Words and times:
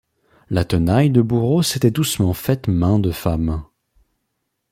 La 0.49 0.65
tenaille 0.65 1.11
de 1.11 1.21
bourreau 1.21 1.61
s’était 1.61 1.91
doucement 1.91 2.33
faite 2.33 2.67
main 2.67 2.97
de 2.97 3.11
femme. 3.11 3.63